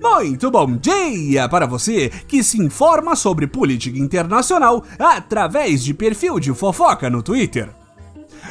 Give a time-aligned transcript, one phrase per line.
[0.00, 6.54] Muito bom dia para você que se informa sobre política internacional através de perfil de
[6.54, 7.68] fofoca no Twitter.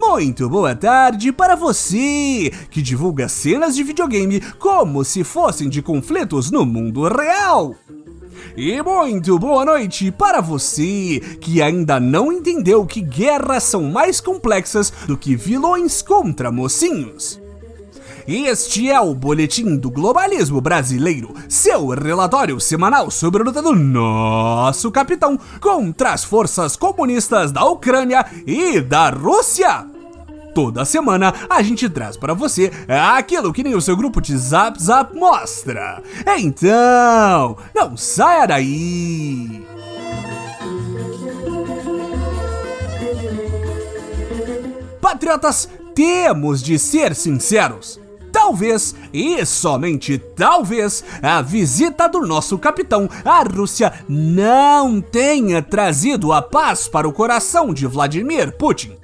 [0.00, 6.50] Muito boa tarde para você que divulga cenas de videogame como se fossem de conflitos
[6.50, 7.76] no mundo real.
[8.56, 14.92] E muito boa noite para você que ainda não entendeu que guerras são mais complexas
[15.06, 17.40] do que vilões contra mocinhos.
[18.26, 24.90] Este é o Boletim do Globalismo Brasileiro, seu relatório semanal sobre a luta do nosso
[24.90, 29.93] capitão contra as forças comunistas da Ucrânia e da Rússia.
[30.54, 32.70] Toda semana a gente traz para você
[33.16, 36.00] aquilo que nem o seu grupo de Zap Zap mostra.
[36.38, 39.66] Então, não saia daí!
[45.00, 48.00] Patriotas, temos de ser sinceros.
[48.32, 56.40] Talvez, e somente talvez, a visita do nosso capitão à Rússia não tenha trazido a
[56.42, 59.03] paz para o coração de Vladimir Putin.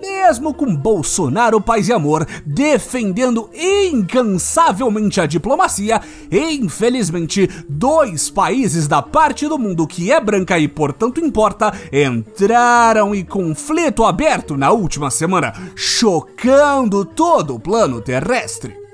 [0.00, 9.46] Mesmo com Bolsonaro Paz e Amor defendendo incansavelmente a diplomacia, infelizmente, dois países da parte
[9.46, 15.52] do mundo que é branca e portanto importa entraram em conflito aberto na última semana,
[15.74, 18.87] chocando todo o plano terrestre.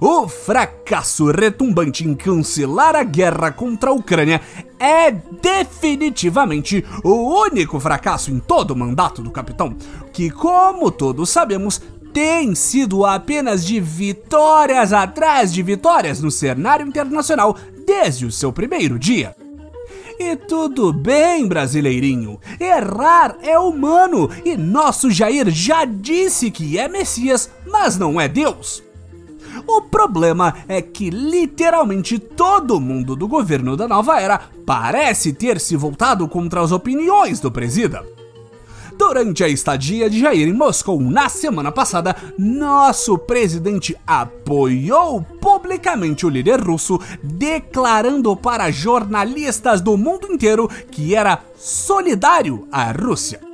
[0.00, 4.40] O fracasso retumbante em cancelar a guerra contra a Ucrânia
[4.78, 9.76] é definitivamente o único fracasso em todo o mandato do capitão,
[10.12, 11.80] que, como todos sabemos,
[12.12, 18.98] tem sido apenas de vitórias atrás de vitórias no cenário internacional desde o seu primeiro
[18.98, 19.34] dia.
[20.18, 22.40] E tudo bem, brasileirinho.
[22.58, 28.82] Errar é humano e nosso Jair já disse que é Messias, mas não é Deus.
[29.66, 35.76] O problema é que literalmente todo mundo do governo da nova era parece ter se
[35.76, 38.04] voltado contra as opiniões do presida.
[38.98, 46.28] Durante a estadia de Jair em Moscou na semana passada, nosso presidente apoiou publicamente o
[46.28, 53.47] líder russo, declarando para jornalistas do mundo inteiro que era solidário à Rússia.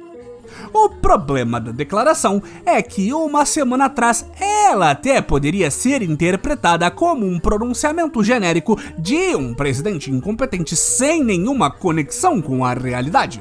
[0.77, 7.25] O problema da declaração é que uma semana atrás ela até poderia ser interpretada como
[7.25, 13.41] um pronunciamento genérico de um presidente incompetente sem nenhuma conexão com a realidade.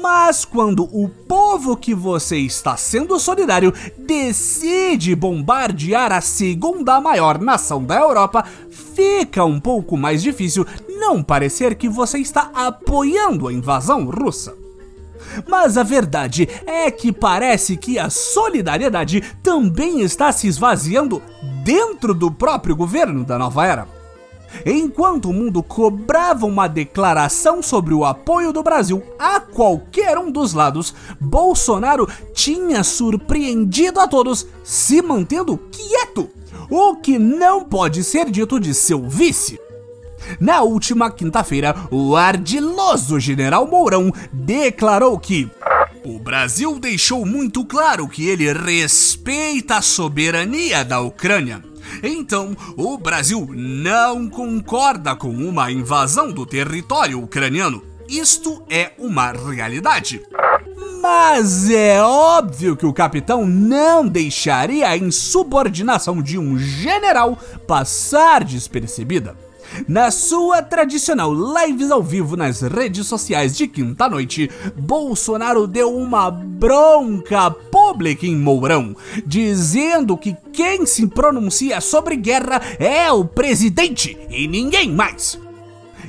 [0.00, 7.82] Mas quando o povo que você está sendo solidário decide bombardear a segunda maior nação
[7.82, 14.04] da Europa, fica um pouco mais difícil não parecer que você está apoiando a invasão
[14.08, 14.59] russa.
[15.48, 21.22] Mas a verdade é que parece que a solidariedade também está se esvaziando
[21.64, 24.00] dentro do próprio governo da nova era.
[24.66, 30.52] Enquanto o mundo cobrava uma declaração sobre o apoio do Brasil a qualquer um dos
[30.52, 36.28] lados, Bolsonaro tinha surpreendido a todos se mantendo quieto,
[36.68, 39.58] o que não pode ser dito de seu vice.
[40.38, 45.50] Na última quinta-feira, o ardiloso general Mourão declarou que
[46.04, 51.62] o Brasil deixou muito claro que ele respeita a soberania da Ucrânia.
[52.02, 57.82] Então, o Brasil não concorda com uma invasão do território ucraniano.
[58.08, 60.22] Isto é uma realidade.
[61.02, 69.36] Mas é óbvio que o capitão não deixaria a insubordinação de um general passar despercebida.
[69.86, 77.50] Na sua tradicional lives ao vivo nas redes sociais de quinta-noite, Bolsonaro deu uma bronca
[77.50, 84.90] pública em Mourão, dizendo que quem se pronuncia sobre guerra é o presidente e ninguém
[84.92, 85.38] mais.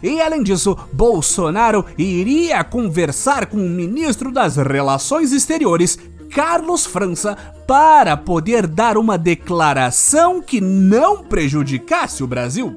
[0.04, 5.98] E além disso, Bolsonaro iria conversar com o ministro das Relações Exteriores,
[6.34, 7.38] Carlos França,
[7.68, 12.76] para poder dar uma declaração que não prejudicasse o Brasil.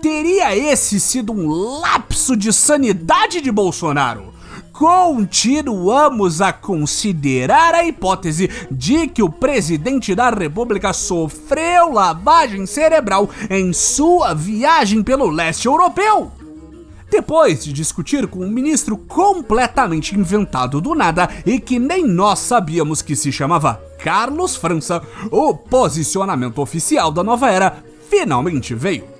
[0.00, 4.34] Teria esse sido um lapso de sanidade de Bolsonaro?
[4.72, 13.72] Continuamos a considerar a hipótese de que o presidente da República sofreu lavagem cerebral em
[13.72, 16.30] sua viagem pelo leste europeu.
[17.10, 23.00] Depois de discutir com um ministro completamente inventado do nada e que nem nós sabíamos
[23.00, 29.15] que se chamava Carlos França, o posicionamento oficial da nova era finalmente veio.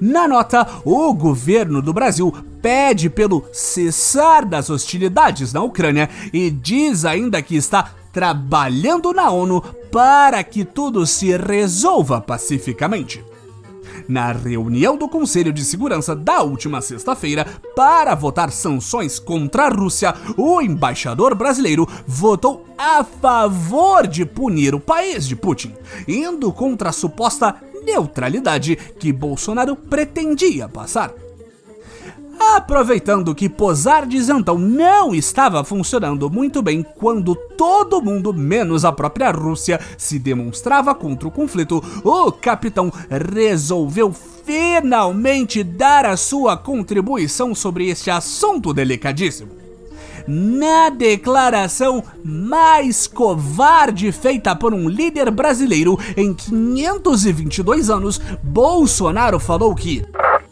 [0.00, 7.04] Na nota, o governo do Brasil pede pelo cessar das hostilidades na Ucrânia e diz
[7.04, 13.24] ainda que está trabalhando na ONU para que tudo se resolva pacificamente.
[14.08, 17.46] Na reunião do Conselho de Segurança da última sexta-feira
[17.76, 24.80] para votar sanções contra a Rússia, o embaixador brasileiro votou a favor de punir o
[24.80, 25.74] país de Putin,
[26.06, 27.56] indo contra a suposta
[27.88, 31.12] neutralidade que Bolsonaro pretendia passar.
[32.38, 39.32] Aproveitando que Posardes então não estava funcionando muito bem quando todo mundo, menos a própria
[39.32, 42.92] Rússia, se demonstrava contra o conflito, o capitão
[43.34, 49.67] resolveu finalmente dar a sua contribuição sobre este assunto delicadíssimo
[50.28, 60.04] na declaração mais covarde feita por um líder brasileiro em 522 anos, Bolsonaro falou que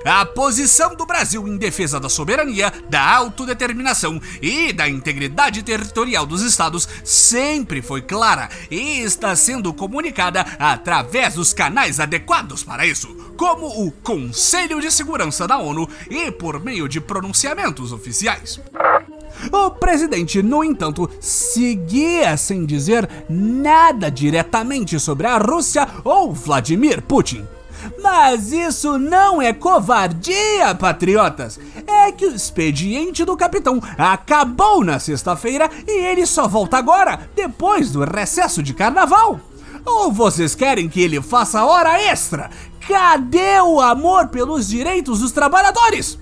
[0.08, 6.42] a posição do Brasil em defesa da soberania, da autodeterminação e da integridade territorial dos
[6.42, 13.66] estados sempre foi clara e está sendo comunicada através dos canais adequados para isso, como
[13.84, 18.60] o Conselho de Segurança da ONU e por meio de pronunciamentos oficiais.
[19.52, 27.44] O presidente, no entanto, seguia sem dizer nada diretamente sobre a Rússia ou Vladimir Putin.
[28.02, 31.60] Mas isso não é covardia, patriotas.
[31.86, 37.92] É que o expediente do capitão acabou na sexta-feira e ele só volta agora, depois
[37.92, 39.40] do recesso de carnaval.
[39.84, 42.50] Ou vocês querem que ele faça hora extra?
[42.88, 46.18] Cadê o amor pelos direitos dos trabalhadores?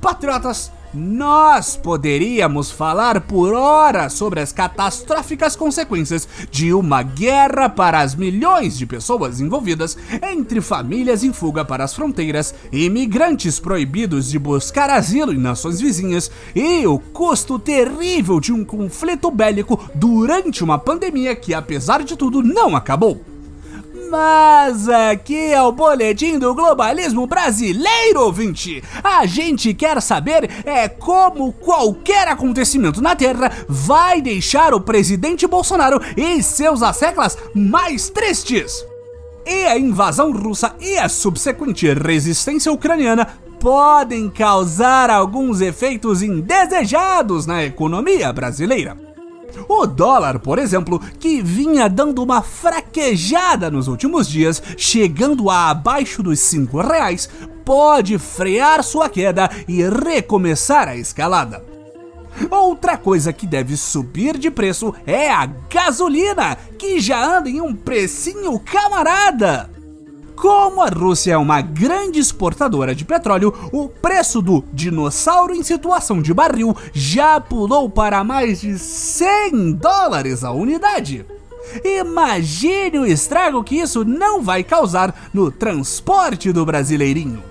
[0.00, 8.14] Patriotas, nós poderíamos falar por horas sobre as catastróficas consequências de uma guerra para as
[8.14, 14.90] milhões de pessoas envolvidas, entre famílias em fuga para as fronteiras, imigrantes proibidos de buscar
[14.90, 21.34] asilo em nações vizinhas e o custo terrível de um conflito bélico durante uma pandemia
[21.36, 23.37] que, apesar de tudo, não acabou.
[24.10, 28.82] Mas aqui é o boletim do globalismo brasileiro, ouvinte.
[29.04, 36.00] A gente quer saber é como qualquer acontecimento na Terra vai deixar o presidente Bolsonaro
[36.16, 38.82] e seus asseclas mais tristes.
[39.46, 43.26] E a invasão russa e a subsequente resistência ucraniana
[43.60, 49.07] podem causar alguns efeitos indesejados na economia brasileira.
[49.68, 56.22] O dólar, por exemplo, que vinha dando uma fraquejada nos últimos dias, chegando a abaixo
[56.22, 57.28] dos 5 reais,
[57.64, 61.62] pode frear sua queda e recomeçar a escalada.
[62.50, 67.74] Outra coisa que deve subir de preço é a gasolina, que já anda em um
[67.74, 69.77] precinho camarada.
[70.40, 76.22] Como a Rússia é uma grande exportadora de petróleo, o preço do dinossauro em situação
[76.22, 81.26] de barril já pulou para mais de 100 dólares a unidade.
[81.84, 87.42] Imagine o estrago que isso não vai causar no transporte do brasileirinho.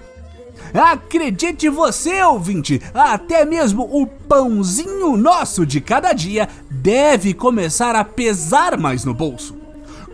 [0.74, 8.78] Acredite você, ouvinte, até mesmo o pãozinho nosso de cada dia deve começar a pesar
[8.78, 9.67] mais no bolso.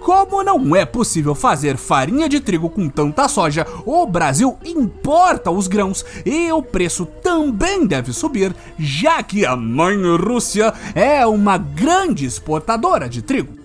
[0.04, 5.66] Como não é possível fazer farinha de trigo com tanta soja, o Brasil importa os
[5.66, 12.26] grãos e o preço também deve subir, já que a mãe Rússia é uma grande
[12.26, 13.63] exportadora de trigo.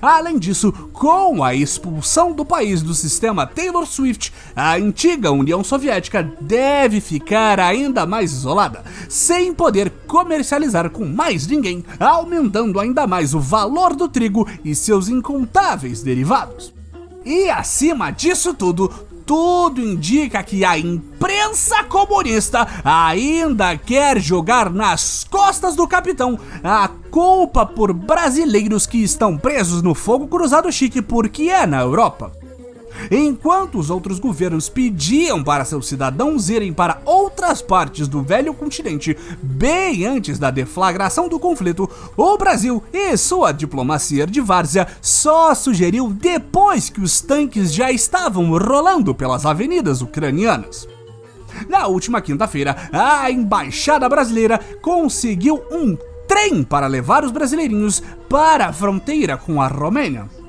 [0.00, 6.22] Além disso, com a expulsão do país do sistema Taylor Swift, a antiga União Soviética
[6.40, 13.40] deve ficar ainda mais isolada, sem poder comercializar com mais ninguém, aumentando ainda mais o
[13.40, 16.72] valor do trigo e seus incontáveis derivados.
[17.24, 18.90] E acima disso tudo,
[19.30, 27.64] tudo indica que a imprensa comunista ainda quer jogar nas costas do capitão a culpa
[27.64, 32.39] por brasileiros que estão presos no fogo cruzado chique porque é na Europa.
[33.10, 39.16] Enquanto os outros governos pediam para seus cidadãos irem para outras partes do velho continente
[39.42, 46.08] bem antes da deflagração do conflito, o Brasil e sua diplomacia de várzea só sugeriu
[46.08, 50.88] depois que os tanques já estavam rolando pelas avenidas ucranianas.
[51.68, 58.72] Na última quinta-feira, a embaixada brasileira conseguiu um trem para levar os brasileirinhos para a
[58.72, 60.39] fronteira com a Romênia.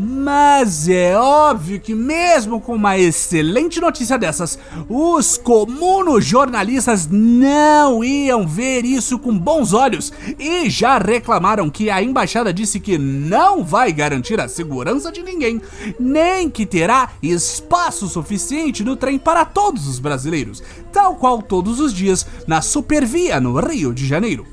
[0.00, 4.56] Mas é óbvio que, mesmo com uma excelente notícia dessas,
[4.88, 12.00] os comunos jornalistas não iam ver isso com bons olhos e já reclamaram que a
[12.00, 15.60] embaixada disse que não vai garantir a segurança de ninguém,
[15.98, 20.62] nem que terá espaço suficiente no trem para todos os brasileiros,
[20.92, 24.46] tal qual todos os dias na Supervia no Rio de Janeiro.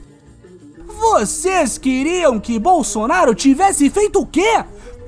[0.88, 4.64] Vocês queriam que Bolsonaro tivesse feito o quê?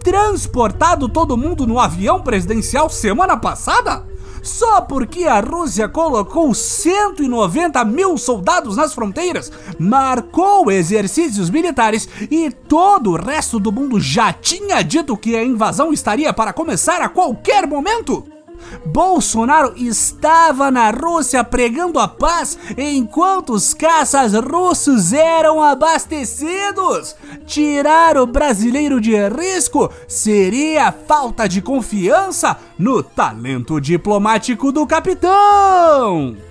[0.08, 4.06] Transportado todo mundo no avião presidencial semana passada?
[4.42, 13.12] Só porque a Rússia colocou 190 mil soldados nas fronteiras, marcou exercícios militares e todo
[13.12, 17.68] o resto do mundo já tinha dito que a invasão estaria para começar a qualquer
[17.68, 18.37] momento?
[18.86, 27.16] Bolsonaro estava na Rússia pregando a paz enquanto os caças russos eram abastecidos.
[27.46, 36.47] Tirar o brasileiro de risco seria falta de confiança no talento diplomático do capitão.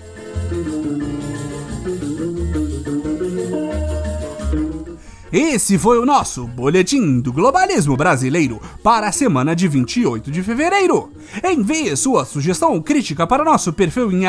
[5.39, 11.13] Esse foi o nosso Boletim do Globalismo Brasileiro para a semana de 28 de fevereiro.
[11.45, 14.23] Envie sua sugestão ou crítica para nosso perfil em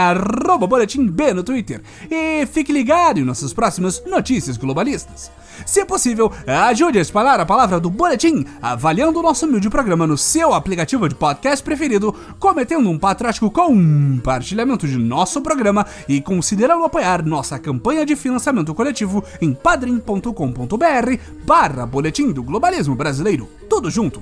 [0.67, 5.31] boletimb no Twitter e fique ligado em nossas próximas notícias globalistas.
[5.65, 10.17] Se possível, ajude a espalhar a palavra do Boletim, avaliando o nosso humilde programa no
[10.17, 17.25] seu aplicativo de podcast preferido, cometendo um patriótico compartilhamento de nosso programa e considerando apoiar
[17.25, 20.96] nossa campanha de financiamento coletivo em padrim.com.br
[21.43, 23.47] barra Boletim do Globalismo Brasileiro.
[23.69, 24.21] Tudo junto.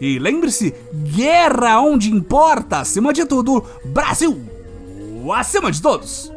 [0.00, 4.40] E lembre-se, guerra onde importa, acima de tudo, Brasil!
[5.34, 6.32] Acima de todos!